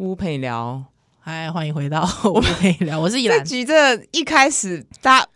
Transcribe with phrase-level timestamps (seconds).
[0.00, 0.82] 乌陪你聊，
[1.20, 3.38] 嗨，欢迎回到乌陪你聊，我是依兰。
[3.40, 5.26] 这集这一开始，大家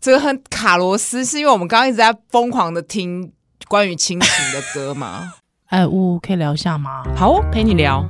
[0.00, 3.32] 这个很卡罗斯，是因为我们刚刚一直在疯狂的听
[3.68, 5.34] 关于亲情的歌嘛？
[5.66, 7.04] 哎， 乌可以聊一下吗？
[7.16, 8.04] 好，陪你聊。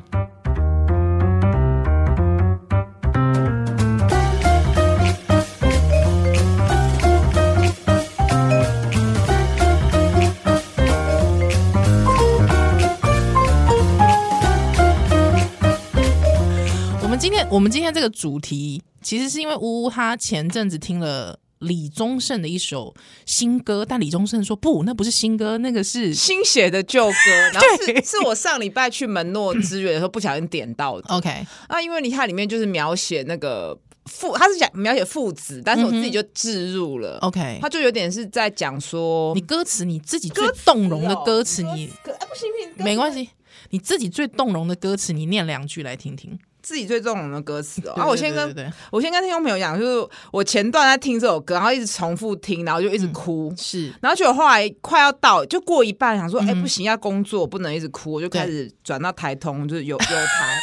[17.22, 22.92] 今天我们今天这个主题，其实是因为呜呜他前阵子听了李宗盛的一首
[23.24, 27.30] 新歌，但李宗盛说不，那不是新歌，那个是新写的旧歌。
[27.52, 31.14] 然后 是是我上礼拜去门诺支援的时候不小心点到的。
[31.14, 37.18] OK，啊，因为你看里面就是描写那个父，他是讲描写父子，但是我自己就置入了。
[37.18, 43.28] OK，他就有点是在讲说，你歌词你自己最动容的歌词，你哎不行不行，没关系，
[43.70, 46.36] 你自己最动容的歌词，你念两句来听听。
[46.62, 60.58] 自己最动容的歌词哦，然后我先跟我先跟听众朋友讲，就是我前段在听这首歌，然后一直重复听，然后就一直哭，嗯、是，然后结果后来快要到，就过一半，想说，哎、欸，不行，要工作，不能一直哭，我就开始转到台通，就是有有台，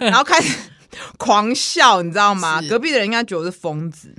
[0.10, 0.58] 然后开始
[1.18, 2.60] 狂笑，你知道吗？
[2.68, 4.12] 隔壁的人应该觉得我是疯子。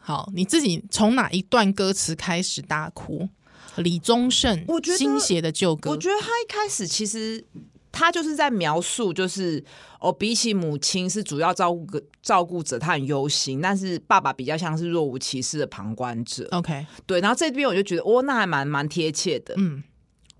[0.00, 3.28] 好，你自己从哪一段歌词开始大哭？
[3.76, 7.42] 李宗盛，我觉得新写的旧歌，我觉得他一开始其实。
[7.92, 9.62] 他就是在描述，就是
[10.00, 16.48] 哦，比起母亲是主要照顾个照顾者，他很忧心，但是爸爸比较像是若无其事的旁观者。
[16.52, 19.54] OK，对，然后这边我就觉得，哦，那还蛮蛮贴切的。
[19.58, 19.84] 嗯，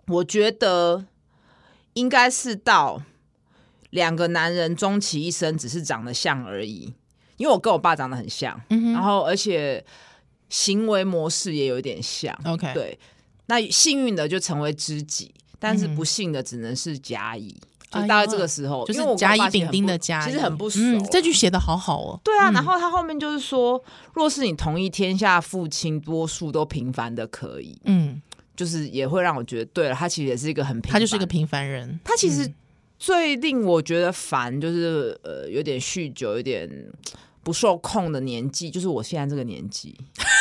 [0.07, 1.05] 我觉得
[1.93, 3.03] 应该是到
[3.91, 6.95] 两个男人终其一生只是长得像而已，
[7.37, 9.85] 因为我跟我爸长得很像，嗯、然后而且
[10.49, 12.35] 行为模式也有点像。
[12.47, 12.99] OK，对，
[13.47, 15.35] 那幸运的就成为知己。
[15.63, 17.57] 但是不幸的只能是甲乙，
[17.89, 20.81] 就大概这个时候，就是甲乙丙丁的甲，其实很不熟。
[21.09, 22.21] 这句写的好好哦。
[22.25, 23.81] 对啊，然后他后面就是说，
[24.15, 28.21] 若是你同意天下父亲多数都平凡的可以，嗯，
[28.57, 32.01] 就是也会让我觉得，对了，他其实也是一个很平凡，他就是一个平凡人。
[32.03, 32.53] 他其实
[32.99, 36.69] 最令我觉得烦，就是呃，有点酗酒，有点
[37.45, 39.97] 不受控的年纪，就是我现在这个年纪，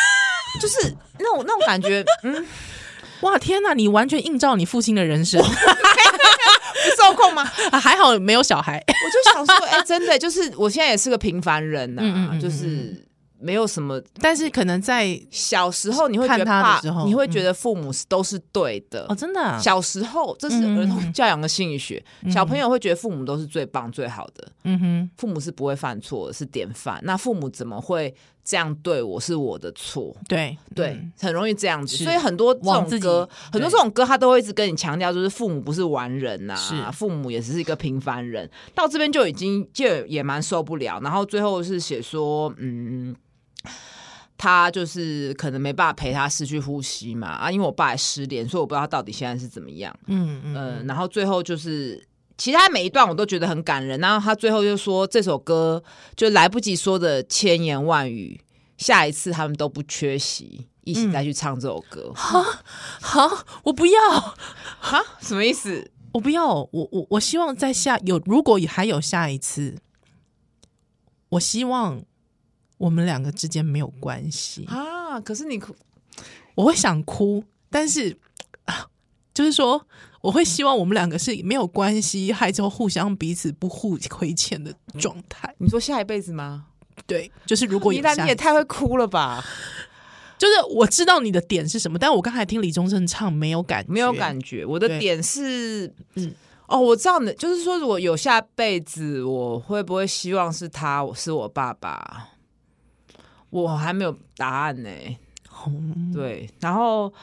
[0.59, 2.43] 就是那种那种感觉，嗯。
[3.21, 3.73] 哇天哪！
[3.73, 7.43] 你完全映照你父亲的人生， 不受控吗？
[7.71, 8.83] 啊， 还好没有小孩。
[8.87, 13.07] 我就想说，哎、欸， 真的，就是我现在也是个平凡人呐、啊，嗯嗯嗯嗯就是。
[13.43, 19.57] 没有什么，但是可能在小时候你会觉得爸，你会觉得父母是都是对的哦，真的。
[19.59, 21.99] 小时候这是儿童教养的心理学，
[22.31, 26.99] 小朋友会觉得父母都是最棒最好的，嗯哼，父母是不会犯错的，是典范。
[27.01, 28.13] 那父母怎么会
[28.51, 29.17] 这样对我？
[29.17, 30.13] 是我的错？
[30.27, 31.95] 对对，很容易这样子。
[31.95, 38.49] 所以很多这种歌，很多这种歌，他都会一直跟你强调，就是父母不是完人呐，是父母也只是一个平凡人。
[38.75, 43.15] 到这边就已经就也蛮受不了，然后最后是写说，嗯。
[44.37, 49.95] 他就是可能没办法陪他失去呼吸嘛啊，因为我爸也失联，所以我不知道他到底现在是怎么样。
[50.07, 52.03] 嗯嗯、呃，然后最后就是，
[52.41, 53.99] 其他每一段我都觉得很感人。
[53.99, 55.83] 然后他最后就说这首歌
[56.15, 58.41] 就来不及说的千言万语，
[58.79, 62.11] 下一次他们都不缺席，一起再去唱这首歌。
[62.15, 62.45] 好、嗯，
[62.99, 63.99] 好，我不要
[64.79, 65.91] 哈，什么意思？
[66.13, 69.75] 我不要，我我我希望在下有，如果还有下一次，
[71.29, 72.01] 我希望。
[72.77, 75.21] 我们两个之间没有关系啊！
[75.21, 75.75] 可是你哭，
[76.55, 78.17] 我会想哭，但是
[78.65, 78.87] 啊，
[79.31, 79.85] 就是说，
[80.21, 85.53] 我会希望我们两个是没有关系，还就互相彼此不互亏欠的状态。
[85.57, 86.67] 你说下一辈子吗？
[87.07, 89.43] 对，就是如果你那你也太会哭了吧？
[90.37, 94.65] 就是我知道你的点是什么，但我刚才听李宗盛唱没有感觉，没有感觉。
[94.65, 96.33] 我的点是，嗯，
[96.67, 102.29] 哦，我知道你，就是说，如果有下辈子，我会不会希望是他，我是我爸爸？
[103.51, 105.17] 我还没有答案呢、欸，
[105.67, 107.13] 嗯、对，然后，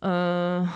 [0.00, 0.72] 嗯、呃，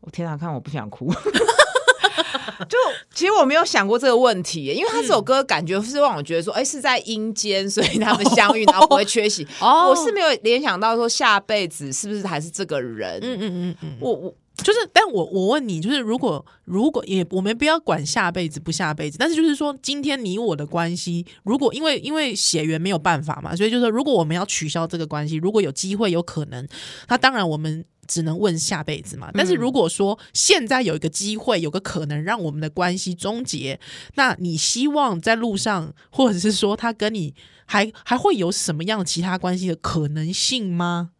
[0.00, 1.12] 我天哪，看我不想哭，
[2.68, 2.78] 就
[3.14, 9.46] 其实我没有想过这个问题、欸，因为他这首歌感觉是让我觉得说，哎、欸，是在阴间，所以他们相遇，然后不会缺席。
[9.60, 13.18] 哦，我是没有联想到说下辈子是不是还是这个人？
[13.22, 14.34] 嗯嗯嗯嗯，我我。
[14.62, 26.68] 就是，但我我问你，就是如果如果也我们不要管下辈子不下辈子，但是就是说，今天你我的关系，如果因为因为血缘没有办法嘛，所以就是说，如果我们要取消这个关系，如果有机会有可能，
[27.08, 29.30] 那当然我们只能问下辈子嘛。
[29.32, 33.78] 但是如果说现在有一个机会，有个可能让我们的关系终结，
[34.16, 37.32] 那你希望在路上，或者是说他跟你
[37.66, 41.12] 还还会有什么样其他关系的可能性吗？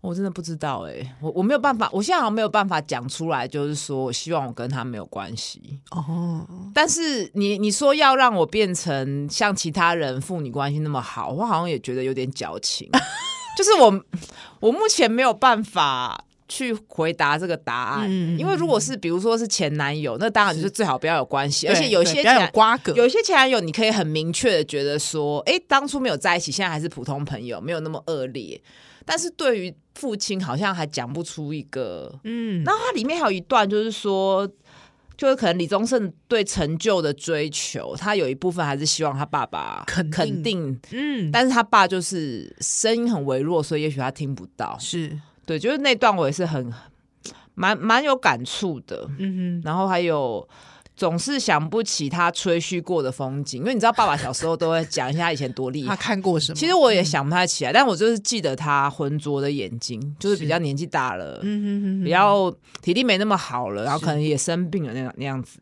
[0.00, 6.46] 我真的不知道哎、欸，我我没有办法，我现在好像没有办法讲出来，就是说我希望我跟他没有关系哦。
[6.74, 12.86] 但是你你说要让我变成像其他人父女关系那么好，我好像也觉得有点矫情。
[13.56, 14.04] 就是我
[14.60, 28.60] 我目前没有办法去回答这个答案，嗯、因为如果是比如说是前男友，那当然就是最好不要有关系，而且有些前有瓜葛，有些前男友你可以很明确的觉得说，哎，当初没有在一起，现在还是普通朋友，没有那么恶劣。
[29.06, 34.48] 但是对于父亲，好像还讲不出一个，嗯，然后它里面还有一段，就是说，
[35.16, 45.18] 就是可能李宗盛对成就的追求，他有一部分还是希望他爸爸肯定，肯定嗯，但是他爸就是声音很微弱，所以也许他听不到，是。
[45.46, 46.72] 对，就是那段我也是很
[47.54, 50.48] 蛮蛮有感触的，嗯哼，然后还有。
[50.96, 55.88] 总是想不起他吹嘘过的风景，因为你知道，爸爸小时候都会讲一下他以前多厉害。
[55.96, 56.56] 他看过什么？
[56.56, 61.40] 其实我也想不太起来，嗯、但我就是记得他浑浊的眼睛，就是比较年纪大了，
[62.04, 65.58] 比较体力没那么好了，然后可能也生病了那样那样子。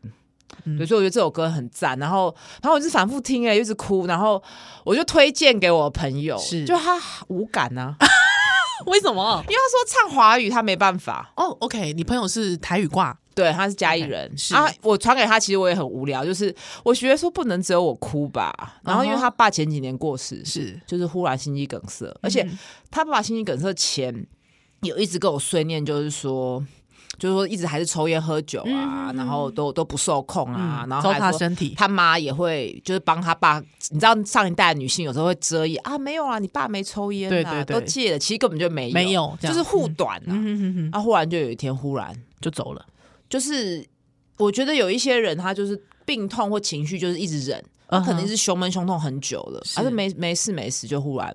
[0.64, 1.98] 对，所以我觉得这首歌很赞。
[1.98, 2.32] 然后，
[2.62, 4.06] 然后我就反复听，哎，一直哭。
[4.06, 4.40] 然后
[4.84, 7.96] 我就推荐给我朋友，是就他无感啊。
[8.86, 9.42] 为什么？
[9.48, 11.32] 因为他说唱华语他没办法。
[11.36, 13.16] 哦，OK，你朋友是台语挂。
[13.34, 14.30] 对，他是嘉义人。
[14.30, 18.80] Okay, 是啊，我传给他，其实我也很无聊，就是我觉得说不能只有我哭吧。
[18.82, 22.48] 然后因为他爸前几年过世，是就是忽然心肌梗塞，而且
[22.90, 24.26] 他爸爸心肌梗塞前
[24.82, 26.64] 有一直跟我碎念，就是说，
[27.18, 40.24] 就是说一直还是抽烟喝酒啊，嗯、然后都都不受控啊，嗯、然后还他身体，他妈也会就是帮他爸，你知道上一代的女性有时候会遮掩啊，没有啊，你爸没抽烟啊，对对对，都戒了，其实根本就没有，没有，就是护短啊。
[40.28, 42.84] 嗯啊，忽然就有一天忽然就走了。
[43.32, 43.82] 就是
[44.36, 51.34] 我觉得有一些人，他就是病痛或情绪，就是一直忍，他肯定是胸闷胸痛很久了，还是没没事没事就忽然，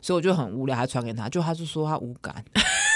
[0.00, 2.42] 所以我就很无聊，还传给他，就他就说他无感。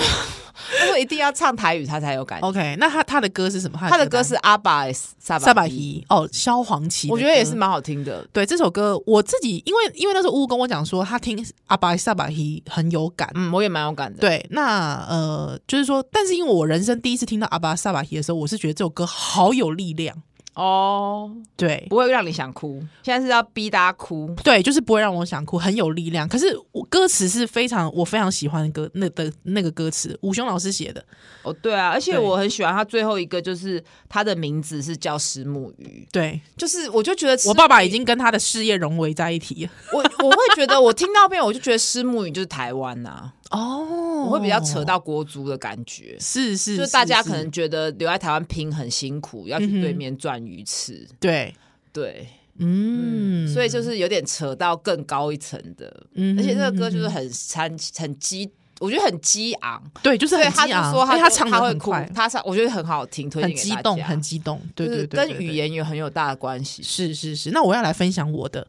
[0.80, 2.46] 他说一定要唱台语，他才有感觉。
[2.46, 3.78] OK，那他他的歌是什么？
[3.88, 8.26] 他的歌是阿巴萨巴伊哦，萧煌奇，我觉得也是蛮好听的。
[8.32, 14.20] 对这首歌，我自己因为因为那时候乌跟我讲说，他听阿巴萨巴伊很有感，嗯，我也蛮有感的。
[14.20, 20.14] 对，那呃，就是说，但是因为我人生第一次听到阿巴萨巴伊的时候，我是觉得这首歌好有力量。
[20.58, 22.82] 哦，对，不会让你想哭。
[23.04, 26.28] 现在是要逼大家哭，对，就是不会让我想哭，很有力量。
[26.28, 31.00] 可是我歌词是非常我非常喜欢的歌，那的那个歌词，武雄老师写的。
[31.44, 36.04] 哦，对啊，而且我很喜欢他最后一个，就是他的名字是叫虱目鱼。
[36.10, 39.70] 对，就是我就觉得我爸爸已经跟他的事业融为在一起。
[39.92, 43.34] 我我会觉得我听到遍，我就觉得虱目鱼就是台湾呐、啊。
[43.50, 51.54] 哦，我会比较扯到国足的感觉，是是，就是大家可能觉得留在台湾拼很辛苦，要去对面赚鱼吃，对。
[51.90, 52.28] 对，
[52.58, 58.48] 嗯，所以就是有点扯到更高一层的，嗯而且这个歌就是很很很激，
[58.78, 68.64] 我觉得很激昂，对，就是很激昂，他他唱的很快，他唱我觉得很好听，推荐给大家，很激动，很激动，对对对，跟语言有很有大的关系，是是是，那我要来分享我的。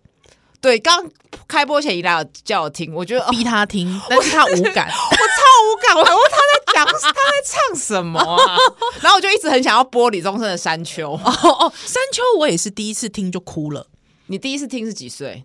[0.62, 1.10] 对，刚
[1.48, 7.14] 开播前一来叫我听，我觉得逼他听， 但是他无感，我， 超无感， 我问他在讲，他在
[7.46, 8.58] 唱什么啊？
[9.02, 11.12] 然后我就一直很想要播李宗盛的《山丘》。
[11.16, 13.88] 哦哦，《山丘》我也是第一次听就哭了。
[14.28, 15.44] 你第一次听是几岁？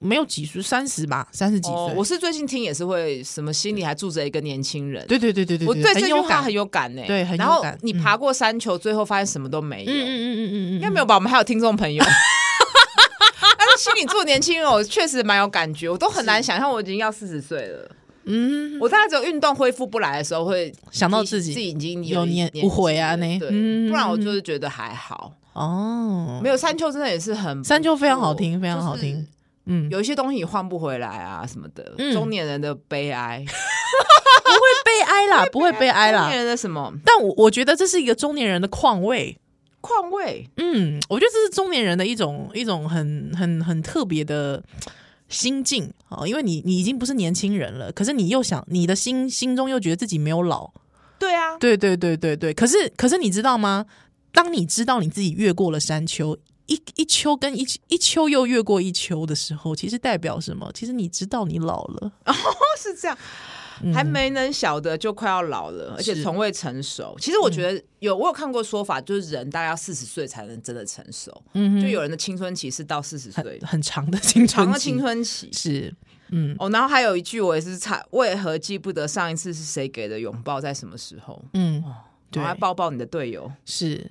[0.00, 1.74] 没有几岁，三十吧，三十几岁。
[1.76, 5.04] 哦，我是最近听也是会什么，心里还住着一个年轻人。
[5.08, 7.02] 对对对对对，我对这句话很有感呢。
[7.06, 7.62] 对，很有感。
[7.62, 9.90] 然后你爬过山丘，最后发现什么都没有。
[9.90, 11.16] 嗯嗯嗯嗯嗯，应该没有吧？
[11.16, 12.04] 我们还有听众朋友。
[13.78, 17.90] 心里做年轻人，我确实蛮有感觉，我都很难想象我已经要四十岁了。
[18.24, 23.48] 嗯，我大概只有运动恢复不来的时候，会想到自己自己已经有年不回啊，那对，
[23.88, 25.32] 不然我就是觉得还好。
[25.54, 29.26] 哦，没有山丘真的也是很山丘非常好听，非常好听。
[29.64, 33.42] 嗯，有一些东西你换不回来啊，什么的，中年人的悲哀，
[34.44, 36.20] 不会悲哀啦，不会悲哀啦。
[36.20, 36.92] 中年人的什么？
[37.04, 39.38] 但我我觉得这是一个中年人的况味。
[39.80, 44.62] 况味，嗯，我觉得这是中年人的一种一种很很很特别的
[45.28, 50.70] 心境啊，因为你你已经不是年轻人了，可是你又想你的心心中又觉得自己没有老，
[51.18, 53.86] 对啊，对对对对对，可是可是你知道吗？
[54.32, 60.70] 当你知道你自己越过了山丘，一一丘跟一一丘又越过一丘的时候，其实代表什么？
[60.74, 62.34] 其实你知道你老了，哦，
[62.78, 63.16] 是这样。
[63.94, 67.16] 还没能晓得就快要老了，而且从未成熟。
[67.20, 71.32] 其实我觉得有，我有看过说法，就是人大概要四十岁才能真的成熟。
[71.54, 75.94] 嗯，就有人的青春期是到四十岁，很长的青春长的青春期是。
[76.30, 81.42] 嗯，哦，然后还有一句我也是差，为何记不得上一次是谁给的拥抱，在什么时候？
[81.54, 81.82] 嗯，
[82.30, 84.10] 对，还抱抱你的队友是。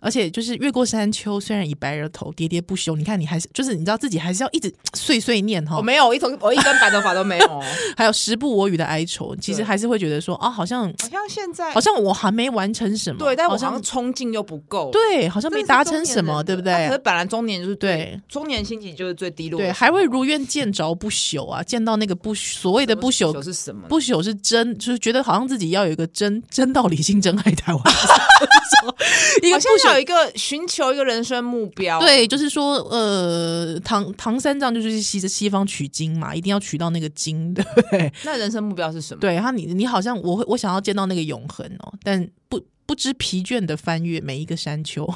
[0.00, 2.94] 而且就是越过山丘，虽然已白了头，喋喋不休。
[2.96, 5.76] 你看，你还是就是你知道自己还是要一直碎碎念哈。
[5.76, 7.62] 我没有，我一头我一根白头发都没有。
[7.96, 16.72] 还有时不我与的哀愁，其实还是会觉得说啊，好像好像现在好像我还没完成什么，对，但我好像冲劲又不够，对，好像没达成什么，对不对？
[16.88, 23.88] 可是本来中年就是对中年心情就是最低落，对，还会如愿见着不朽啊，见到那个不所谓的不朽是什么？
[23.88, 27.82] 不朽是真，就是觉得好像自己要有一个真真道理性真爱台湾，
[29.42, 30.66] 一个不朽有一个寻。
[30.68, 38.12] 求一个人生目标，对，就是说，呃，唐唐三藏就是西着西方取经嘛，一定要取到那个经，对不对？
[38.24, 39.20] 那人生目标是什么？
[39.20, 45.08] 对，他你你好像我我想要见到那个永恒哦，但不不知疲倦的翻越每一个山丘，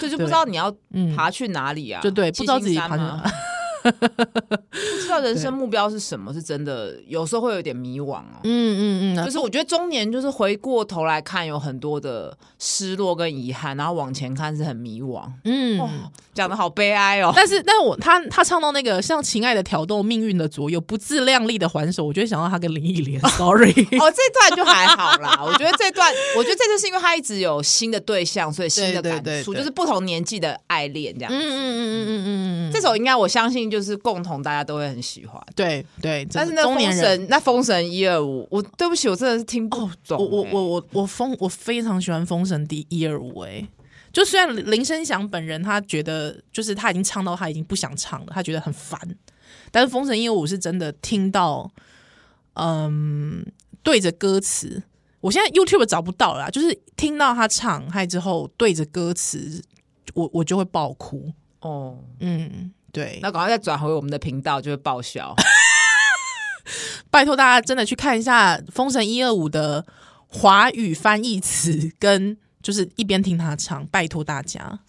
[0.00, 0.74] 对， 就不知道你要
[1.14, 2.00] 爬去哪里啊？
[2.02, 3.22] 就对，不知道自己爬去哪。
[4.72, 8.40] 不知道人生目标是什么，是真的有时候会有点迷惘哦。
[8.44, 15.22] 嗯嗯嗯，就是我觉得中年就是回过头来看，有很多的失落跟遗憾，然后往前看是很迷惘。
[15.44, 15.80] 嗯，
[16.32, 17.32] 讲的好悲哀哦。
[17.34, 23.20] 但是，但是我他他唱到那个像情爱的挑逗，命运的左右，不自量力的还手，我就会想到他跟林忆莲。
[23.30, 25.40] Sorry， 哦，这段就还好啦。
[25.44, 31.32] 我觉得这段，我觉得这就是因为他一直有新的对象，所以新的感触就是不同年纪的爱恋这样。
[31.32, 33.71] 嗯嗯嗯嗯嗯嗯，这首应该我相信。
[33.72, 35.42] 就是共同，大家都会很喜欢。
[35.56, 40.18] 对对，但是那封神，那封神一二五，我对不起，我真的是听不懂。
[40.18, 43.40] 我我我我我封，我非常喜欢封神第一二五。
[43.40, 43.66] 哎，
[44.12, 49.00] 就虽然林声祥本人他觉得，就是他已经唱到他已经不想唱了，他觉得很烦。
[49.70, 51.72] 但是封神一二五是真的听到，
[52.52, 53.42] 嗯，
[53.82, 54.82] 对着歌词，
[55.22, 59.64] 我现在 YouTube 找不到了，就是听到他唱，嗨之后对着歌词，
[60.12, 61.32] 我我就会爆哭。
[61.60, 62.70] 哦，嗯。
[62.92, 65.34] 对，那赶快再转回我们的频道，就会报销。
[67.10, 69.84] 拜托大家真的去看一下《封神一二五》的
[70.28, 73.86] 华语翻译词，跟就是一边听他唱。
[73.88, 74.80] 拜托大家，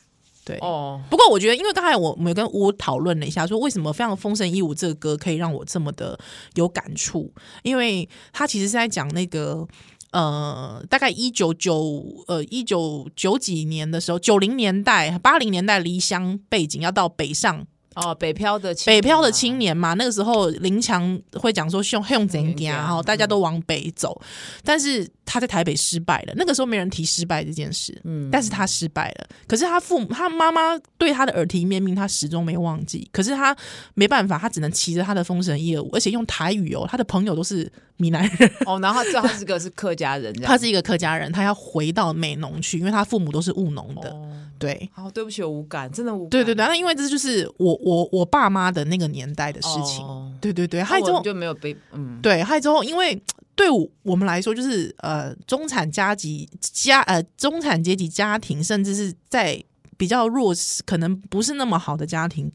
[0.46, 1.02] 对哦。
[1.10, 6.20] 不过我觉得，因为刚才我们跟吴讨论了一下，说为什么非常《封神一五》这个歌可以让我这么的
[6.56, 7.34] 有感触，
[7.64, 9.68] 因为他其实是在讲那个
[10.12, 17.66] 呃，大概一九九呃一九九几年的时候，九零年代、八零年代离乡背景要到北上。
[17.96, 24.20] 哦，北漂的北漂的青年嘛，那个时候林强会讲说用用怎样，然后大家都往北走，
[24.64, 26.34] 但是他在台北失败了。
[26.36, 29.28] 那个时候没人提失败这件事，嗯，但是他失败了。
[29.48, 33.08] 可是他父母，他妈妈对他的耳提面命，他始终没忘记。
[33.12, 33.56] 可是他
[33.94, 44.10] 没办法，他只能骑着他的风神一二五，而且用台语哦，他的朋友都是闽南人哦，然后他知道他是个是客家人，他是一个客家人，他要回到美农去，因为他父母都是务农的。
[44.10, 46.30] 哦对，好，对不起，我无感，真的无感。
[46.30, 50.04] 对对对，那因为这就是我我我爸妈的那个年代的事情。
[50.06, 53.22] 哦、对对对，还有之后就没有被嗯，对，还有之后，因为
[53.56, 53.68] 对
[54.04, 59.64] 我们来说，就是呃，中产阶级家呃中产阶级家庭，甚至是在
[59.98, 62.52] 比较弱势，可能不是那么好的家庭。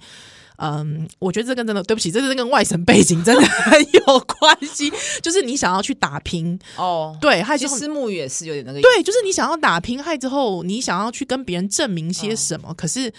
[0.61, 4.93] 嗯，我觉得这跟真的对不起，这是跟外省背景真的 很有关系。
[5.23, 13.13] 就是你想要去打拼哦，对，还有就是木鱼也是有点那个，对，就是你想要打拼，害之后你想要去跟别人证明些什么，哦、可是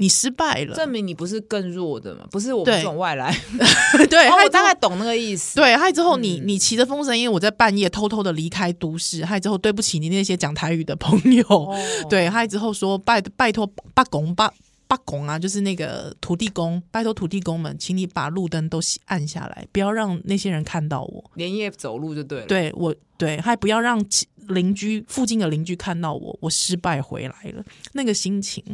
[0.00, 2.26] 你失败了，证明你不是更弱的嘛？
[2.30, 3.30] 不是我们这种外来，
[4.08, 5.56] 对，我大概懂那个意思。
[5.56, 11.76] 对，害之后你你骑着风神，因为我在半夜偷偷的离开都市，害之后对不起你那些讲台语的朋友，哦、
[12.08, 14.50] 对，害之后说拜拜托八公八。
[14.88, 22.46] 八公啊，就是那个土地公，拜托土地公们，请你把路灯都按下来，不要让那些人看到我连夜走路就对了。
[22.46, 24.04] 对我对，还不要让
[24.48, 28.64] 邻居附近的邻居看到我，我失败回来了，那个心情，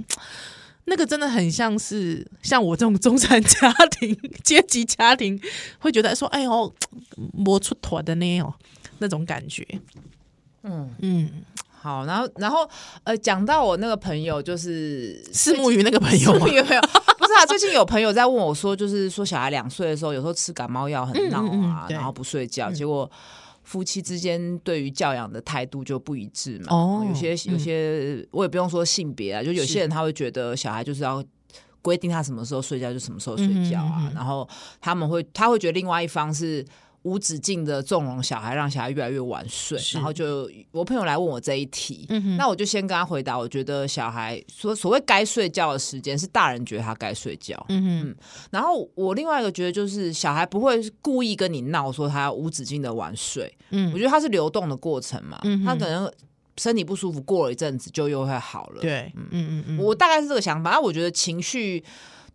[0.86, 5.40] 那个真的很像是像我这种中产家庭阶级家庭
[5.78, 6.74] 会觉得说，哎呦，
[7.32, 8.52] 摸出头的那种
[8.98, 9.66] 那种感觉，
[10.62, 10.90] 嗯。
[11.00, 11.30] 嗯。
[11.78, 12.68] 好，然后，然后，
[13.04, 16.64] 呃，讲到我那个朋友，就是四目鱼那个朋友， 朋友。
[16.64, 17.46] 不是啊。
[17.46, 23.08] 最近有朋友在问我说，就是说小孩两岁的时候，有时候吃感冒药很闹啊，嗯嗯嗯然后不睡觉，嗯、结果
[23.66, 26.66] 夫妻之间对于教养的态度就不一致嘛。
[26.70, 31.22] 哦，有些有些，嗯、我也不用说性别啊，就有些人他会觉得小孩就是要
[31.82, 34.48] 规定他什么时候睡觉就什么时候睡觉啊，嗯嗯嗯然后
[34.80, 36.64] 他们会他会觉得另外一方是。
[37.06, 43.38] 无止境的纵容小孩，让小孩越来越晚睡，然后就我朋友来问我这一题，嗯、那我就先跟他回答。
[43.38, 48.16] 我觉得小孩所所谓该睡觉的时间是大人觉得他该睡觉，嗯嗯。
[48.50, 56.10] 然后我另外一个觉得就是小孩不会故意跟你闹说他要无止境的晚睡，嗯，我觉得他是流动的过程嘛，嗯、他可能
[56.56, 60.70] 身体不舒服，过了一阵子就又会好了，对，嗯嗯嗯，我大概是这个想法。
[60.70, 61.84] 那我觉得情绪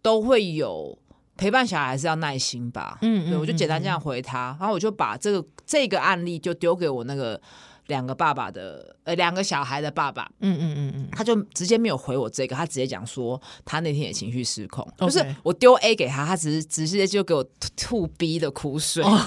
[0.01, 0.97] 都会有。
[1.41, 7.41] 陪伴小孩还是要耐心吧，嗯，对，我就简单这样回他，然后我就把这个这个案例就丢给我那个
[7.87, 17.43] 两个爸爸的，呃，两个小孩的爸爸，嗯嗯嗯嗯，他就直接没有回我这个，他直接讲说他那天也情绪失控.就是我丢 A 给他，他只是直接就给我
[17.75, 19.03] 吐 B 的苦水。
[19.03, 19.19] Oh.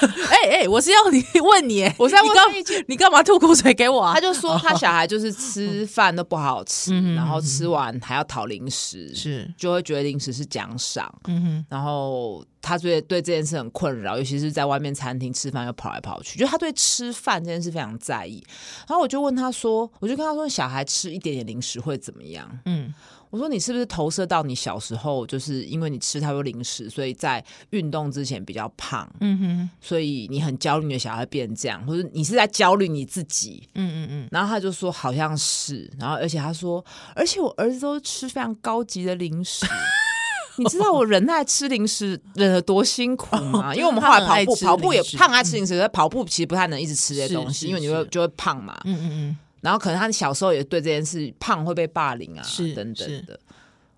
[0.00, 4.14] 哎 哎、欸欸，我是要你问你，我是要问你，你干嘛吐口水给我啊？
[4.14, 11.12] 他就说他小孩就是吃饭都不好好吃，嗯、然后吃完还要讨零食，是就会觉得零食是奖赏。
[11.26, 18.42] 嗯哼，然后他对对这件事很困扰，尤其是在外面餐厅吃饭又跑来跑去，就他对吃饭这件事非常在意。
[18.88, 22.58] 然后我就问他说，我就跟他说，小孩吃一点点零食会怎么样？
[22.64, 22.92] 嗯。
[23.30, 34.28] 我说，你是不是投射到你小时候，就是因为你吃太多零食，所以在运动之前比较胖，嗯哼，所以你很焦虑你的小孩变这样，或者你是在焦虑你自己，嗯嗯嗯。
[34.32, 39.64] 然后他就说好像是，然后而且他说，而且我儿子都吃非常高级的零食，
[40.58, 43.74] 你知道我忍耐吃零食忍得多辛苦吗？
[43.74, 49.38] 因为我们后来跑步，跑步也胖爱吃零食，跑步其实不太能一直吃这些东西，因为你会就会胖嘛，嗯嗯嗯。
[49.60, 53.38] 然后可能他小时候也对这件事胖会被霸凌啊，是等等的。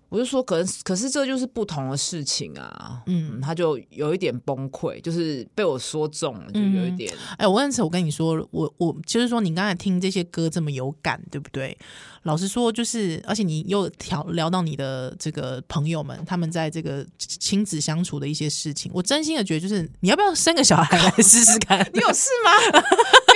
[0.09, 3.01] 我就说，可能可是这就是不同的事情啊。
[3.07, 7.11] 嗯，他就有一点崩溃，就是被我说中了，就有一点。
[7.31, 11.75] 哎、嗯欸，我那次我跟你说，我我就是说，你刚才听这些歌这么有感，对不对？
[12.23, 21.79] 老实说，就是而且你又聊聊到你的这个朋友们，他们在这个亲子相处的一些事情，我真心的觉得，就是你要不要生个小孩来 试试看？
[21.93, 22.51] 你有事吗？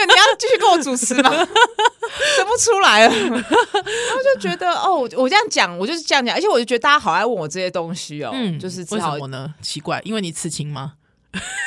[0.08, 1.30] 你要继续跟我主持吗？
[1.36, 9.54] 生不出来了，然后就觉得哦，我这样讲，我就是这样讲，而且我就觉得大家好爱问我这些东西哦，嗯，就是为什么呢？
[9.62, 10.94] 奇怪，因为你刺青吗？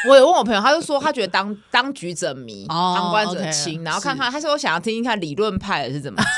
[0.08, 6.28] 我有问我朋友，他就说他觉得当当局者迷，哦、旁观者清，okay, 然后看看，他说我想要听听看理论派的是怎么讲。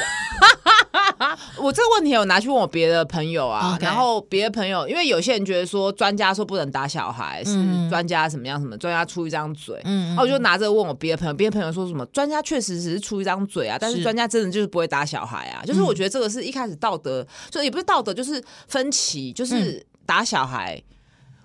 [1.58, 3.84] 我这个问题有拿去问我别的朋友啊，okay.
[3.84, 7.52] 然后别的朋友，因为有些人觉得说专家说不能打小孩，是
[7.88, 20.82] 专家什么样什么，专家出一张嘴，嗯，然后我就拿这个问我别的朋友，别的朋友说什么专家确实只是出一张嘴啊，但是专家真的就是不会打小孩啊，就是我觉得这个是一开始道德，就也不是道德，就是分歧，就是打小孩。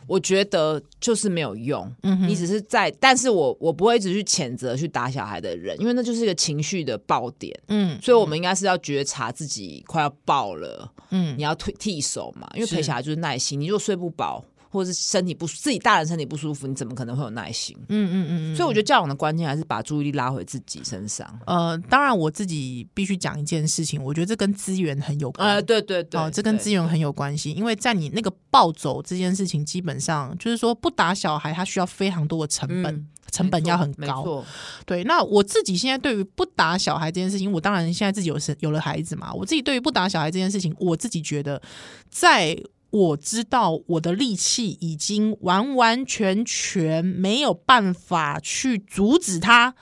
[0.07, 14.43] 我觉得就是没有用，嗯，你只是在，但是我我不会一直去谴责去打小孩的人，因为那就是一个情绪的爆点，嗯，所以我们应该是要觉察自己快要爆了，嗯，你要退替手嘛，因为陪小孩就是耐心，你如果睡不饱。
[14.77, 17.75] 或者是身体不自己大人身体不舒服，你怎么可能会有耐心？
[17.89, 21.27] 嗯嗯嗯，所以我觉得教养的关键还是把注意力拉回自己身上。
[21.47, 25.47] 呃，当然我自己必须讲一件事情，我觉得这跟资源很有关。
[25.47, 34.45] 呃，对对对，哦，这跟资源很有关系，因为在你那个暴走这件事情，基本上就是说不打小孩，他需要非常多的成本，嗯、 成本要很高。
[34.85, 35.03] 对。
[35.03, 41.61] 那我自己现在对于不打小孩这件事情，我当然现在自己有生有了孩子嘛，我自己对于不打小孩这件事情，我自己觉得
[42.09, 42.55] 在。
[42.89, 49.75] 我知道我的力气已经完完全全没有办法去阻止他，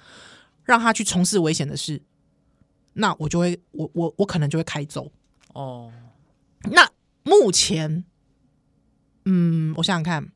[0.63, 2.02] 让他去从事危险的事，
[2.94, 5.12] 那我就会，我我我可能就会开走。
[5.54, 5.91] 哦，
[6.72, 6.89] 那
[7.24, 8.04] 目前，
[9.26, 10.32] 嗯，我想想看，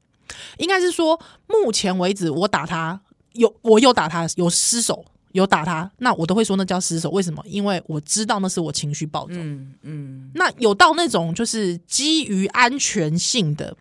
[0.60, 3.02] 应该是说，目前为止我打他
[3.34, 5.06] 有，我有打他有失手。
[5.34, 7.10] 有打他，那我都会说那叫失手。
[7.12, 7.44] 为什么？
[7.46, 9.36] 因为我知道那是我情绪暴走。
[9.36, 10.32] 嗯嗯。
[10.34, 13.76] 那有到那种就是基于安全性的，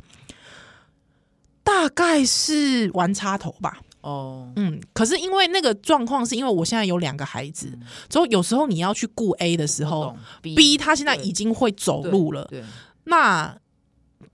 [1.62, 3.78] 大概是玩插头吧。
[4.02, 4.52] 哦。
[4.56, 4.80] 嗯。
[4.92, 7.70] 可是因为那个状况，是因为我现在有两个孩子，
[8.08, 12.44] 之后有时候你要去顾 A 的时候，B 他现在已经会走路了。
[12.50, 12.62] 对。
[13.04, 13.58] 那。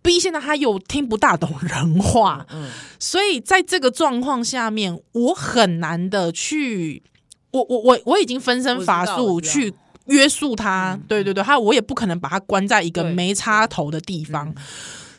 [0.05, 2.69] B 现在他又听不大懂人话，嗯，
[3.01, 7.03] 所以在这个状况下面，我很难的去，
[7.51, 9.73] 我我我我已经分身乏术去
[10.09, 14.55] 约束他，对对对，他我也不可能把他关在一个没插头的地方，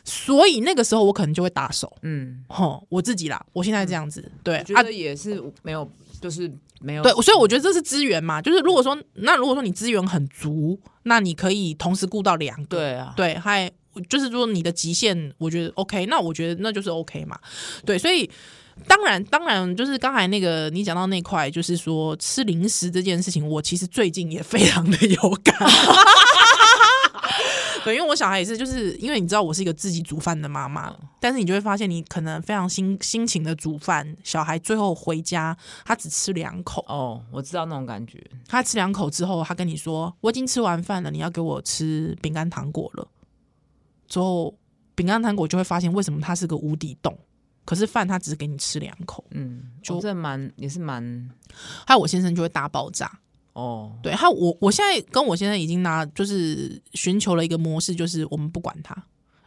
[0.04, 6.48] 所以那个时候我可能就会打手，嗯，吼，我自己啦，我现在这样子，对，我觉得也是没有，就是
[6.80, 13.68] 没有，对，所以我觉得这是资源嘛，就是如果说那如果说你资源很足，那你可以同时顾到两个，对啊，对，还。
[14.08, 17.38] 就是说你的极限，我觉得 OK，那我觉得那就是 OK 嘛。
[17.84, 18.30] 对，所以
[18.86, 25.56] 当然当然，就是刚才那个你讲到那块，就是说吃零食这件事情，我其实最近也非常的有感。
[27.84, 36.84] 对，因为我小孩也是，就是因为你知道我是一个自己煮饭的妈妈，但是你就会发现，你可能非常辛辛勤的煮饭，小孩最后回家他只吃两口。
[36.88, 38.20] 哦，我知道那种感觉。
[38.48, 43.06] 他吃两口之后，他跟你说：“我已经吃完饭了，你要给我吃饼干糖果了。”
[44.08, 44.56] 之后，
[44.94, 47.16] 饼干糖果就会发现为什么它是个无底洞，
[47.64, 51.30] 可是饭它只是给你吃两口，嗯，就、哦、这蛮也是蛮，
[51.86, 53.20] 还有我先生就会大爆炸。
[53.52, 58.94] 哦，对，还有我我现在跟我先生已经拿就是寻求了一个模式，就是我们不管他，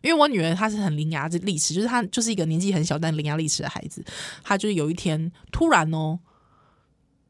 [0.02, 4.04] 因为我女儿她是很伶牙俐齿，就是她就是一个年纪很小但伶牙俐齿的孩子，
[4.44, 6.18] 她就是有一天突然哦，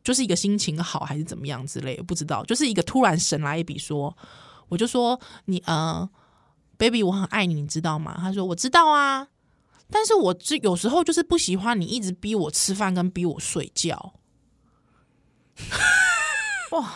[0.06, 4.16] 就是一个心情好还是怎么样之类的，不知道，就是一个突然神来一笔说，
[4.70, 6.10] 我就说你呃
[6.80, 8.18] ，baby，我很爱你，你知道吗？
[8.18, 9.28] 他说我知道啊，
[9.92, 14.14] 但是我这有时候就是不喜欢你一直逼我吃饭跟逼我睡觉。
[16.72, 16.94] 哇，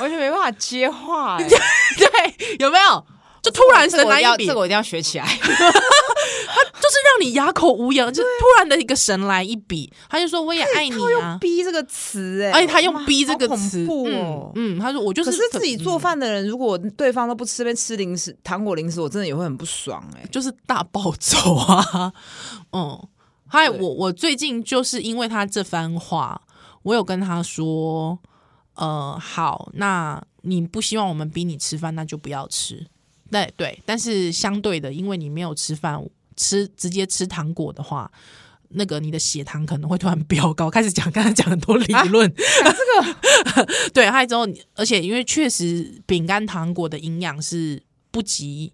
[0.00, 1.48] 完全没办法接话哎，
[1.96, 3.06] 对，有没有？
[3.46, 5.24] 就突然神来一笔，这个我一定要学起来。
[6.48, 8.28] 他就是让你哑口无言，就突
[8.58, 11.38] 然的一个神来一笔，他就说我也爱你啊。
[11.40, 14.50] 逼这个词哎，而且他用逼这个词，哦。
[14.56, 15.30] 嗯，他说我就是。
[15.30, 22.12] 可是自己做饭的人，如果对方都不吃，边吃零食、糖果、零食，我真的也会很不爽哎，就是大暴走啊。
[22.72, 23.08] 嗯，
[23.46, 26.40] 还有我我最近就是因为他这番话，
[26.82, 28.18] 我有跟他说，
[28.74, 32.86] 呃，好，那你不希望我们逼你吃饭，那就不要吃。
[33.30, 36.02] 对对，但是相对的，因为你没有吃饭，
[36.36, 38.10] 吃直接吃糖果的话，
[38.70, 40.68] 那个你的血糖可能会突然飙高。
[40.68, 48.72] 开始讲，刚才讲很多理论，啊、这个 对，还有之后，而且因为确实饼干糖果的营养是不及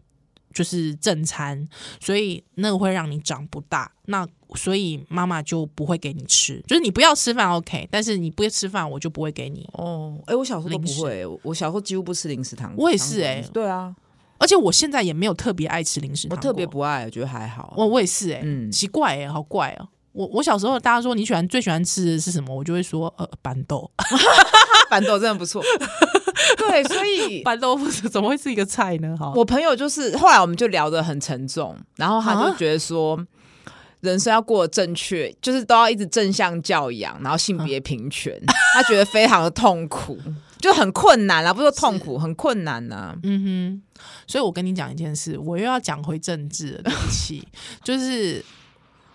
[0.52, 1.68] 就是正餐，
[2.00, 3.90] 所以那个会让你长不大。
[4.06, 9.66] 那所以妈妈就不会给你吃，就是你不要吃饭 OK，但是你不吃饭，我就不会给你。
[9.72, 12.84] 哦，哎，我小时候都不会，我小时候几乎不吃零食糖果。
[12.84, 13.94] 我也是哎、欸，对啊。
[14.42, 17.72] 而且我现在也没有特别爱吃零食，我特别不爱，我觉得还好。
[17.76, 19.88] 我我也是哎、欸，嗯，奇怪哎、欸，好怪哦、喔。
[20.12, 23.90] 我我小时候大家说你喜欢最喜欢吃的是什么，我就会说呃板豆，
[24.90, 25.62] 板豆真的不错。
[26.58, 29.16] 对，所以板豆不是怎么会是一个菜呢？
[29.16, 33.16] 哈，我朋友就是后来我们就聊得很沉重，然后他就觉得说。
[33.16, 33.26] 啊
[34.02, 40.18] 人生要过得正确，就是都要一直正向教养，然后性别平权，嗯、他觉得非常的痛苦，
[40.62, 43.18] 就很困难啊，不是说痛苦，很困难呐、啊。
[43.24, 47.46] 嗯哼，所以我跟你讲一件事，我又要讲回政治了，对不起，
[47.84, 48.42] 就是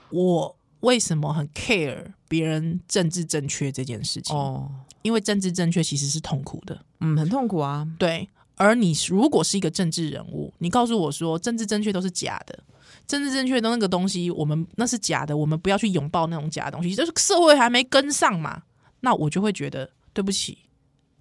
[0.10, 4.70] 我为什么很 care 别人政治正确这件事情哦，
[5.02, 7.88] 因为政治正确其实是痛苦的，嗯，很痛苦啊。
[7.98, 12.60] 对，而你如果是一个政治人物，你告诉我说政治正确都是假的。
[13.08, 16.94] 政治正确的那个东西，我们那是假的，我们不要去拥抱那种假的东西。
[16.94, 18.64] 就是社会还没跟上嘛，
[19.00, 20.58] 那我就会觉得对不起，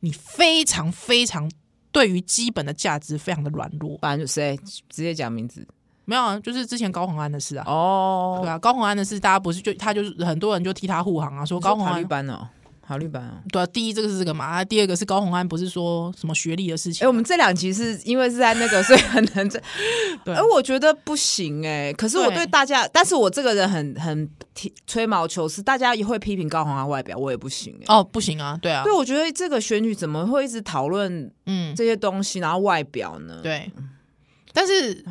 [0.07, 1.51] 你非常非常
[1.91, 3.99] 对于基本的价值非常的软弱。
[3.99, 4.57] 反正谁
[4.89, 5.67] 直接讲名字？
[6.05, 7.65] 没有啊，就是之前高洪安的事啊。
[7.67, 12.49] 哦，对啊，高洪安的事，大家不是就他就是很多人就替他护航啊，说高洪安绿班哦。
[12.87, 17.05] 法律版啊，对啊，第一这个是这个嘛，第二个是高红安，不是说什么学历的事情。
[17.05, 19.61] 哎、欸，我们这两集是因为是在那个，所以很难这。
[20.25, 21.93] 对，而我觉得不行哎、欸。
[21.95, 24.31] 可是我对大家，但是我这个人很很
[24.87, 27.95] 吹毛求疵，大家也会批评高红安外表，我也不行哎、欸。
[27.95, 28.85] 哦，不行啊，对啊。
[28.85, 33.41] 对，我觉得这个选举怎么会一直讨论嗯这些东西，然后外表呢？
[33.43, 33.71] 对，
[34.53, 35.05] 但是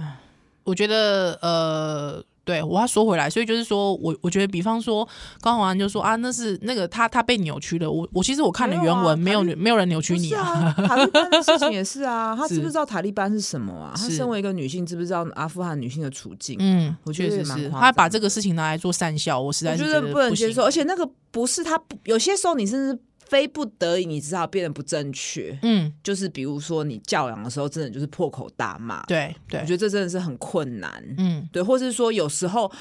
[0.63, 2.23] 我觉得呃。
[2.45, 5.05] 对，我要说回来，所以就是说我我觉得，比方说
[5.41, 7.91] 高虹安就说啊，那是那个他他被扭曲了。
[7.91, 10.71] 我我其实我看了原文，没有、啊、没有人扭曲你啊。
[10.87, 13.93] 塔利班的事情也是啊， 他知不知道塔利班是什么啊？
[13.97, 16.55] 他身为一个女性，知不知道阿富汗女性的处境？
[16.59, 20.63] 嗯，我觉得是，是他把这个事情拿来做善笑，我实在是不能接受。
[20.63, 22.99] 而且那个不是他，有些时候你甚至。
[23.27, 32.71] 非不得已，你知道变得不正确，嗯，就是比如说你教养的时候，真的就是破口大骂，对对，我觉得这真的是很困难，嗯，对，或是说有时候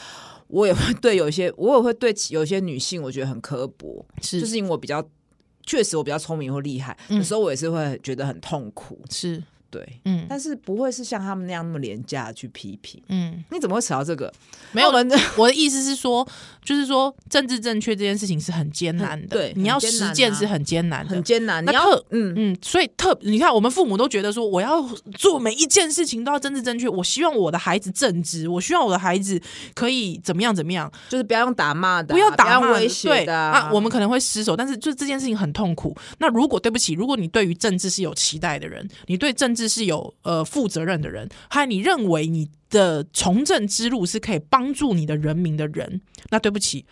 [0.49, 5.03] 我也会对有些，我也会对有些女性，我觉得很刻薄，是，就是因为我比较
[5.65, 9.43] 确实我比较聪明或厉害，有时候我也是会觉得很痛苦，是。
[9.75, 14.33] 对，嗯，但是不会是像他们那样那么廉价去批评，嗯，你怎么会扯到这个？
[14.71, 16.27] 没有人， 我的意思是说，
[16.63, 21.65] 就是说政治正确这件事情是很艰难的，对，你要实践是很艰难的，很艰难。
[21.65, 22.33] 那特，嗯。
[22.37, 24.81] 嗯，所以特，你看我们父母都觉得说，我要
[25.17, 29.41] 做每一件事情都要政治正确，我希望我的孩子正直，我希望我的孩子
[29.75, 35.97] 可以怎么样怎么样，就是不要用打骂的，不要打骂威胁的，啊，我们可能会失手，但是就这件事情很痛苦。
[36.19, 40.45] 那如果对不起，如果你对于政治是有期待的人，你对政治是有呃。
[40.55, 46.01] 负责任的人，还有你认为你的从政之路是可以帮助你的人民的人，
[46.31, 46.85] 那对不起，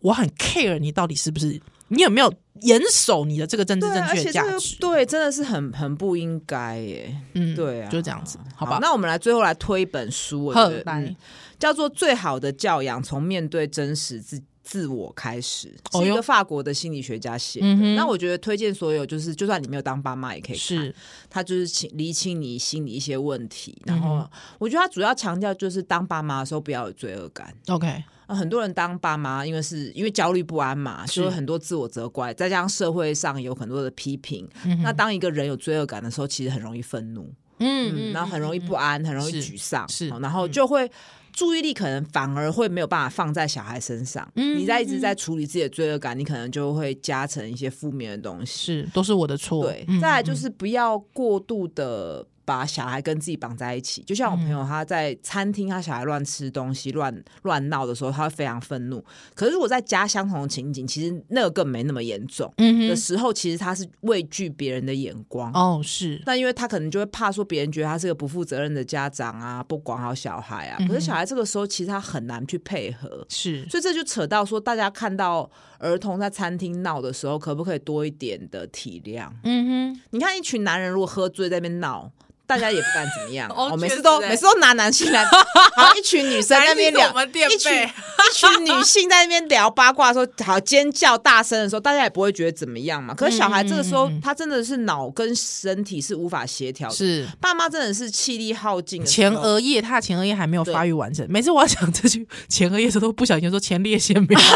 [0.00, 2.30] 我很 care 你到底是不是，你有没有
[2.60, 4.76] 严守你的这个政治正确的价值？
[4.80, 7.16] 对，真的是很很不应该耶。
[7.32, 8.78] 嗯，对啊，就这样子，好吧。
[8.82, 11.16] 那我们来最后来推一本书，我觉得、嗯、
[11.58, 15.72] 叫做《最好的教养：从面对真实自自我开始》，
[16.02, 17.66] 是一个法国的心理学家写的。
[17.66, 20.56] 哦、那我觉得推荐所有，就是就算你没有当爸妈也可以看。
[20.56, 20.94] 是
[21.28, 24.26] 他就是清厘清你心里一些问题，然后
[24.58, 27.54] 我觉得他主要强调就是当爸妈的时候不要有罪恶感。
[27.68, 34.48] OK，很多人当爸妈，因为是因为焦虑不安嘛，就有很多自我责怪，再加上社会上有很多的批评。
[34.64, 40.90] 嗯、那当一个人有罪恶感的时候，其实很容易愤怒，嗯，嗯，然后很容易不安，嗯、很容易沮丧，是，然后就会。
[41.34, 44.26] 注意力可能反而会没有办法放在小孩身上。
[44.36, 48.82] 嗯，你在一直在处理自己的罪恶感，你可能就会加成一些负面的东西。
[48.82, 49.64] 是，都是我的错。
[49.64, 52.26] 对，再来就是不要过度的。
[52.44, 59.02] 把小孩跟自己绑在一起，就像我朋友他在餐厅，他小孩乱吃东西、乱乱闹的时候，他会非常愤怒。
[59.34, 62.52] 可是如果在家相同的情景，其实那个更没那么严重。
[62.58, 65.50] 嗯的时候，其实他是畏惧别人的眼光。
[65.52, 66.22] 哦，是。
[66.26, 70.78] 那因为他可能就会怕说别人觉得他是个不负责任的家长啊，不管好小孩啊。
[70.86, 73.24] 可是小孩这个时候其实他很难去配合。
[73.30, 73.66] 是。
[73.70, 79.30] 所以这就扯到说，大家看到儿童在餐厅闹的时候，可不可以多一点的体谅？
[79.44, 80.00] 嗯哼。
[80.10, 82.12] 你看一群男人如果喝醉在那边闹。
[82.46, 85.24] 大家也不敢怎么样，我、 哦、每次都每次都拿男性来，
[85.76, 87.10] 好一群女生在那边聊，
[87.48, 93.14] 一群一群女性在那边聊八卦的时候，好尖叫大声的时候，大家也不会觉得怎么样嘛。
[93.14, 97.26] 可是小孩这个时候，他真的是脑跟身体是无法协调，是。
[97.40, 99.04] 爸妈真的是气力耗尽。
[99.04, 101.26] 前额叶，他的前额叶还没有发育完整。
[101.30, 104.46] 每次我要讲这句前额叶的时候，都不小心说前列腺没有，是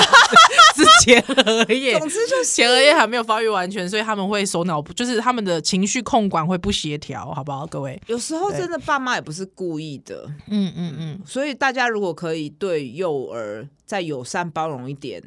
[1.00, 1.98] 前额叶。
[1.98, 7.66] 总之就是前额叶还没有发育完全，所以他们会手脑就是他们的情绪控管会不协调，好不好？
[7.66, 15.22] 各位，有时候真的爸妈也不是故意的，嗯嗯嗯，所以大家如果可以对幼儿再友善包容一点，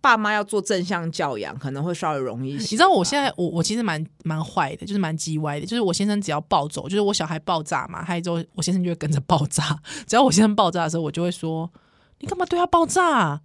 [0.00, 2.62] 爸妈要做正向教养，可能会稍微容易一些。
[2.62, 9.78] 你知道我现在我我其实蛮蛮坏的，就是蛮叽歪的，就是我先生只要暴走，就是我小孩爆炸嘛，还有之后我先生就会跟着爆炸。
[10.06, 11.70] 只要我先生爆炸的时候，我就会说
[12.20, 13.40] ：“你干嘛对他爆炸？”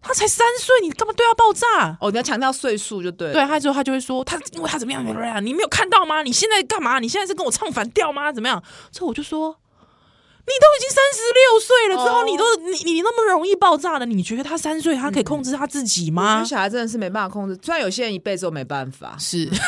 [0.00, 1.96] 他才三岁，你干嘛对他爆炸？
[2.00, 3.34] 哦，你要强调岁数就对了。
[3.34, 5.04] 对，他之后他就会说他，因为他怎么样？
[5.44, 6.22] 你没有看到吗？
[6.22, 6.98] 你现在干嘛？
[6.98, 8.32] 你现在是跟我唱反调吗？
[8.32, 8.62] 怎么样？
[8.92, 9.48] 所以我就说，
[10.46, 16.42] 你都已经三十六岁了，之后你都、哦、你你那么容易爆炸的，你觉得他三岁他可以控制他自己吗？
[16.42, 19.16] 嗯、小孩真的是没办法控制，虽然有些人一辈子都没办法。
[19.18, 19.58] 是这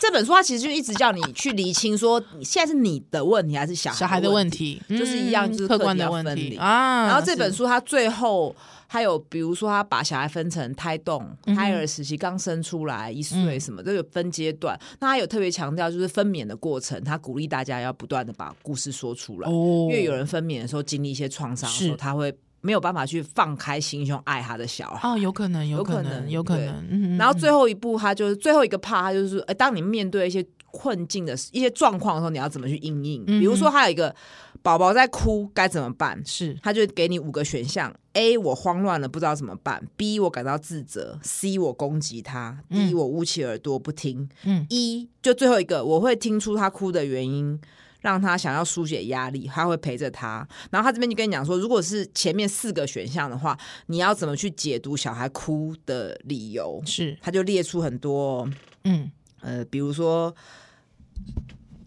[0.00, 7.06] 这本书，他其实就一直叫你去厘清，说你现在是你的问题还是小孩小孩的问题，就是一样，就是客观的问题啊。
[7.06, 8.54] 然后这本书他最后。
[8.90, 11.22] 还有，比如说，他把小孩分成胎动、
[11.54, 14.78] 胎儿时期、刚生出来一岁什么，都有分阶段。
[14.98, 19.50] 那他有特别强调，就是分娩的过程，他鼓励大家要不断的把故事说出来。
[19.50, 25.06] 因为有人分娩的时候经历一些创伤的时候，他会没有办法去放开心胸爱他的小孩。
[25.06, 27.16] 哦，有可能，有可能，有可能。
[27.18, 33.24] 然后最后一步，他就是最后一个 part，他就是说，哎，当你面对一些困境的一些状况的时候，你要怎么去应应？
[33.24, 34.14] 比如说，他有一个。
[34.60, 36.20] 宝宝在哭该怎么办？
[36.26, 44.28] 是，他就给你五个选项：A 我慌乱了不知道怎么办；B 我感到自责；C 我攻击他；D 我捂起耳朵不听。
[44.42, 47.58] 嗯，E 就最后一个，我会听出他哭的原因，
[48.00, 50.46] 让他想要疏解压力，他会陪着他。
[50.72, 56.82] 然后他这边就跟你讲说，如果是前面四个选项的话，你要怎么去解读小孩哭的理由？
[56.84, 58.50] 是，他就列出很多，
[58.82, 59.08] 嗯
[59.40, 60.34] 呃，比如说。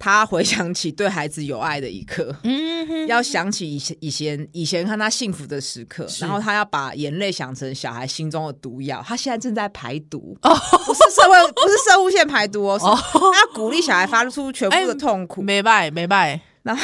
[0.04, 9.00] 他回想起对孩子有爱的一刻，嗯哼，要想起以前以前以前看他幸福的时刻，然后他要把眼泪想成小孩心中的毒药。
[9.08, 10.50] 他现在正在排毒，哦，
[10.88, 15.44] 不是社会，不是生物线排毒哦，哦，他要鼓励小孩发出全部的痛苦。
[15.44, 16.84] 没败没败，然后。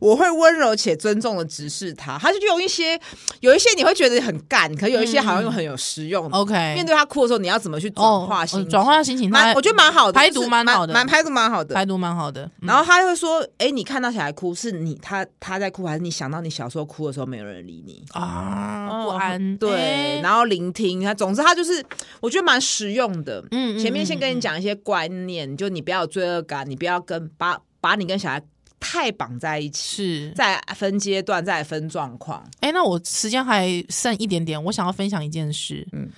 [0.00, 2.98] 我会温柔且尊重的直视他，他就用一些
[3.40, 6.28] 有一些你会觉得很干，可有一些好像又很有实用。
[6.30, 8.70] OK，面对他哭的时候，你要怎么去转化心情？
[8.70, 12.50] 转化心情，蛮我觉得蛮好的，排毒蛮好的，蛮排毒蛮好的，排毒蛮好的。
[12.60, 19.02] 然后他会说：“哎，你看到小孩哭，是你他他在哭，还是你想到你小时候哭的时候没有人理你啊？
[19.04, 21.84] 不安。”对，然后聆听他，总之他就是
[22.20, 23.44] 我觉得蛮实用的。
[23.50, 28.42] 嗯，前面先跟你讲一些观念，就你不要有罪恶感，你不要跟把把你跟小孩。
[28.80, 32.40] 太绑在一起，是再分阶段，再分状况。
[32.60, 36.08] 哎、欸，那我时间还剩一点点，我想要分享一件事，嗯，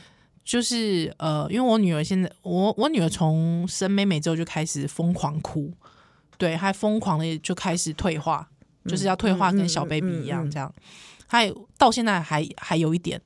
[0.44, 5.73] 就是呃，因为我女儿现在，我我女儿从生妹妹之后就开始疯狂哭，
[6.37, 8.49] 对，还疯狂的就开始退化，
[8.85, 10.73] 嗯、就是要退化，跟小 baby 一样，这样，
[11.27, 13.20] 还到现在还还有一点。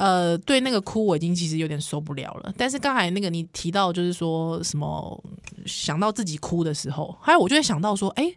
[0.00, 2.50] 呃，对那个哭，我已经其实有点受不了了。
[2.56, 5.22] 但是刚才那个你提到，就是说什么
[5.66, 8.34] 想到自己哭的时候，还有我就会想到说，哎，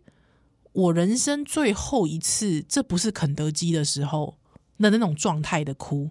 [0.73, 4.37] 我人生最后一次，这不是肯德基的时候
[4.77, 6.09] 的那种状态的哭，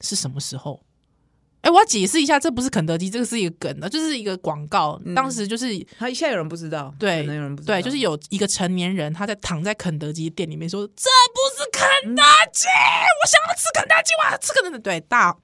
[0.00, 0.80] 是什么时候？
[1.62, 5.00] 哎，我要解释一下，这不是肯德基，这个是一个梗的，就是一个广告。
[5.04, 11.10] 嗯、当时就是他现在有人不知道，对，可能有人不知道，对，就是有一个成年人他在躺在肯德基店里面说：“这
[12.02, 12.22] 肯德
[12.52, 15.36] 基，嗯、我想要吃肯德基，我要吃肯德基。”对，大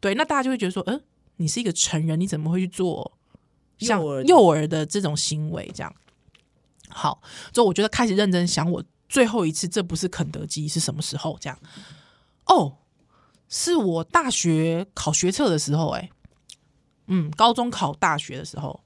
[0.00, 1.02] 对，那大家就会觉得说：“嗯、呃，
[1.36, 3.18] 你是一个成人，你怎么会去做
[3.78, 5.94] 像幼儿的这种行为？”这样
[6.88, 7.22] 好，
[7.52, 11.36] 所以我觉得开始认真想，我最后一次这不是肯德基是什么时候？
[11.40, 11.58] 这样
[12.46, 12.76] 哦。
[13.52, 16.08] 是我大学考学测的时候，哎，
[17.08, 18.84] 嗯，高中考大学的时候，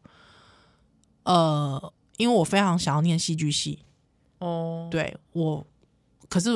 [1.25, 3.85] 呃，因为我非常想要念戏剧系，
[4.39, 5.67] 哦，对我
[6.31, 6.49] 可是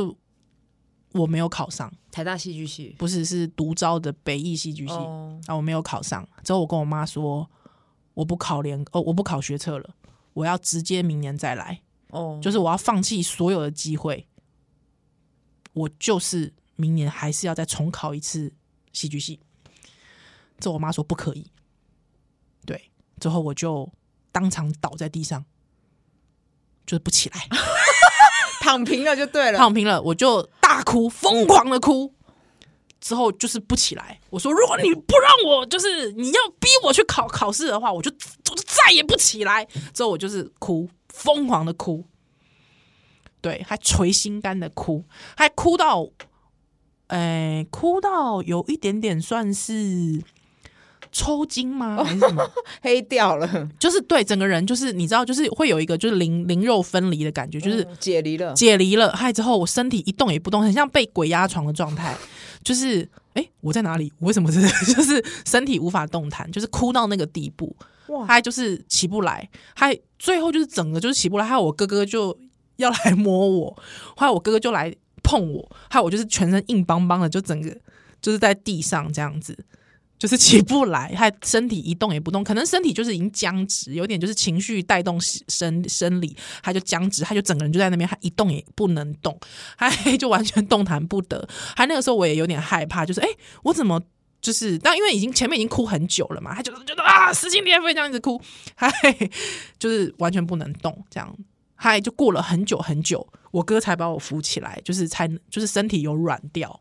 [1.18, 6.26] 我没有考上台大戏剧系，不是是独招的北艺戏剧系，哦、啊，我没有考上。
[6.42, 7.48] 之后我跟我妈说，
[8.14, 9.94] 我不考联哦，我不考学测了，
[10.32, 11.82] 我要直接明年再来。
[12.10, 14.26] 哦，就是我要放弃所有的机会，
[15.74, 18.52] 我就是明年还是要再重考一次
[18.92, 19.40] 戏剧系。
[20.58, 21.50] 之后我妈说不可以，
[22.64, 23.92] 对，之后我就
[24.32, 25.44] 当场倒在地上，
[26.86, 27.46] 就是不起来。
[28.62, 32.12] 躺平了就对了，躺平了，我就大哭，疯狂的哭。
[33.00, 34.20] 之后就是不起来。
[34.28, 39.64] 我说，如果你不让我，就是你要逼我去考考试的话，我就我就再也不起来。
[39.94, 42.04] 之后我就是哭，疯狂的哭，
[43.40, 45.04] 对，还捶心肝的哭，
[45.36, 46.08] 还哭到，
[47.06, 50.20] 哎，哭到有一点点算是。
[51.18, 52.04] 抽筋吗？
[52.04, 52.48] 还是什么？
[52.80, 59.10] 黑掉了，就是对整个人，就是你知道，就是会有一个就是灵灵肉分离的感觉，就是解离了，解离了。
[59.10, 62.16] 嗨，之后我身体一动也不动，很像被鬼压床的状态。
[62.62, 63.02] 就是
[63.34, 64.12] 哎、欸，我在哪里？
[64.20, 64.60] 我为什么是
[64.94, 66.48] 就是身体无法动弹？
[66.52, 67.74] 就是哭到那个地步，
[68.08, 68.24] 哇！
[68.24, 71.44] 还就是起不来，还最后就是整个就是起不来。
[71.44, 72.38] 还有我哥哥就
[72.76, 73.76] 要来摸我，
[74.16, 77.76] 还有我哥哥就来碰我，还有我就是全身硬邦邦的，就整个
[78.20, 79.56] 就是在地上这样子。
[80.18, 89.38] 就是起不来，他身体一动也不动，可能身体就是已经僵直，有点就是情绪带动生生理，他就僵直，他就整个人就在那边，他一动也不能动，
[89.76, 91.48] 还 就完全动弹不得。
[91.76, 93.28] 还那个时候我也有点害怕，就是哎、
[93.62, 94.02] 我怎么
[94.40, 98.40] 就是，但因为已经前面已经哭很久了嘛，他就觉得啊，撕心裂肺这样子哭，
[98.74, 98.90] 还
[99.78, 101.32] 就是完全不能动，这样，
[101.76, 106.80] 还就过了很久很久，我哥才把我扶起来，就是才就是身体有软掉。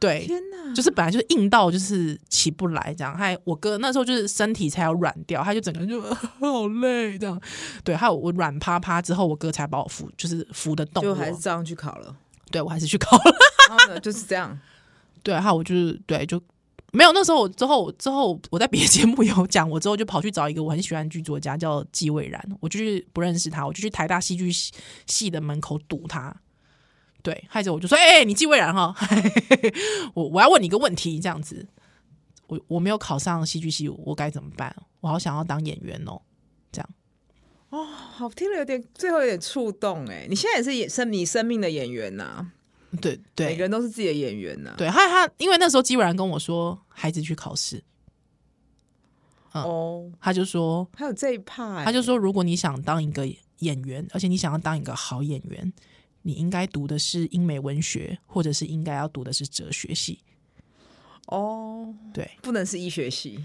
[0.00, 7.38] 对，天哪，就是本来就是硬到就是起不来这样，还我哥那时候就是身体才要软掉，他就整个人就好累这样。
[7.84, 12.16] 对，还有我软趴趴之后，我哥才把我扶，就是扶得动，就还是这样去考了。
[12.50, 13.14] 对，我还是去考
[13.88, 14.58] 了，就是这样。
[15.22, 16.42] 对，还有我就是对，就
[16.92, 24.50] 没有那时候我之后之后我在别的节目有讲，我之后就跑去找一个我很喜欢剧作家叫纪蔚然，我就去不认识他，我就去台大戏剧
[25.06, 26.34] 系的门口堵他。
[27.22, 28.94] 对，害着我就说：“哎、欸，你季蔚然哈，
[30.14, 31.66] 我我要问你一个问题，这样子，
[32.46, 34.74] 我我没有考上戏剧系，我该怎么办？
[35.00, 36.20] 我好想要当演员哦，
[36.72, 36.88] 这样，
[37.70, 42.52] 哦，好听了有点，最后有点触动哎，你现在也是演生你生命的演员呐、啊，
[43.00, 47.82] 对对，每个人都是自己的演员呐、啊，对，他他因为那时候纪蔚然跟我说，孩子去考试，
[49.52, 53.26] 嗯、哦，他就说还有这一趴，他就说如果你想当一个
[53.58, 55.72] 演员，而且你想要当一个好演员。
[56.22, 60.20] 你应该读的是英美文学，或者是应该要读的是哲学系。
[61.26, 63.38] 哦，对，不能是医学系，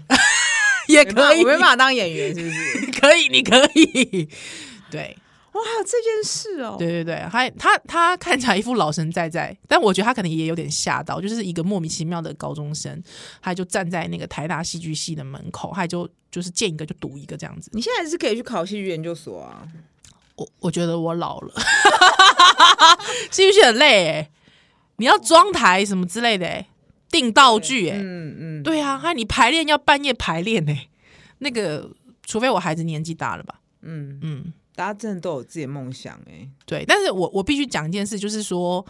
[0.88, 2.90] 也可以，我没办法当演员，是不是？
[3.00, 4.28] 可以，你可以。
[4.90, 5.16] 对，
[5.52, 6.74] 哇，还有这件事哦。
[6.78, 13.00] 对对对，还他他看起来一副老神在在，但我觉得他可能也有点吓到，就是一个莫名其妙的高中生，
[13.40, 17.70] 他就站在那个台大戏剧系的门口，他就就是见一个就读一个这样子。
[17.72, 19.66] 你现在是可以去考戏剧研究所啊。
[20.36, 21.54] 我我觉得我老了，
[23.30, 24.30] 是不是很累哎，
[24.96, 26.68] 你要装台什么之类的哎，
[27.10, 30.88] 定道具哎，嗯嗯，对啊，还你排练要半夜排练哎，
[31.38, 31.90] 那个
[32.22, 34.18] 除非我孩子年纪大了吧，嗯。
[34.22, 38.84] 嗯，大家真的都有自己的梦想哎，对，但是我我必须讲一件事，就是说，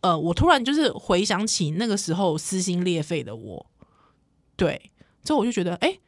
[0.00, 3.66] 呃，我突然就是回想起那个时候撕心裂肺的我，
[4.56, 4.90] 对，
[5.22, 5.98] 之后我就觉得，哎，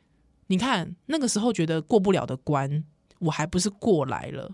[0.47, 2.83] 你看那个时候觉得过不了的关，
[3.19, 4.51] 我还不是过来了。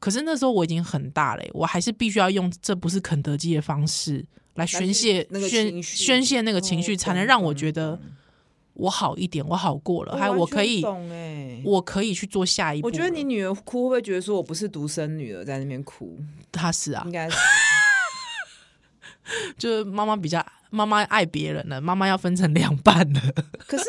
[0.00, 8.00] 可是那时候我已经很大了，我还是必须要用这不是肯德基的方式来宣泄那个宣宣泄那个情绪，才能让我觉得
[8.72, 10.82] 我好一点，我好过了，还有我可以，
[11.64, 12.86] 我可以去做下一步。
[12.88, 16.18] 我觉得你女儿哭会不会觉得说我不是独生女儿在那边哭？
[16.50, 17.36] 她是啊，应该是，
[19.58, 20.44] 就是妈妈比较。
[20.70, 23.20] 妈妈爱别人了，妈妈要分成两半了。
[23.66, 23.84] 可是，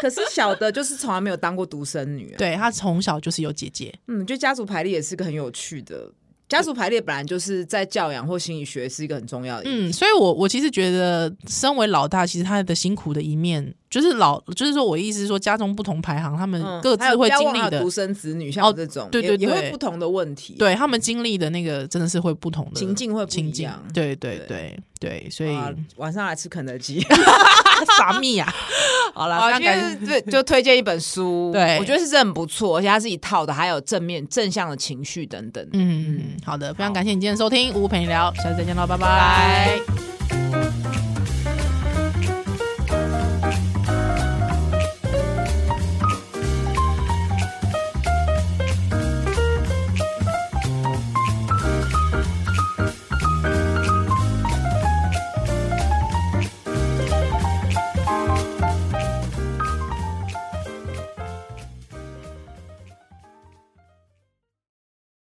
[0.00, 3.92] 可是小的就是从来没有当过独生女，对，她从小就是有姐姐。
[4.06, 6.10] 嗯，就家族排列也是个很有趣的。
[6.48, 9.64] 家族排列本来就是在教养或心理学是一个很重要的。
[9.66, 23.82] 嗯，所以我我其实觉得，身为老大，其实他的辛苦的一面，就是老，就是说我意思是说，家中不同排行，他们各自会经历的独生子女，像这种，对对对，也会不同的问题，对他们经历的那个真的是会不同的情境会不一样。
[23.94, 25.56] 对对对对，所以
[25.96, 27.00] 晚上来吃肯德基，
[27.96, 28.52] 撒蜜啊！
[29.14, 35.66] 好了，今天对 就推荐一本书，对我觉得是真的很不错，而且它是一套的，还有正面正向的情绪等等。
[35.72, 36.20] 嗯。
[36.44, 39.06] 好的，非常感谢你今天的收听，乌乌陪你聊，下次再见喽，拜拜。
[39.06, 40.15] 拜拜。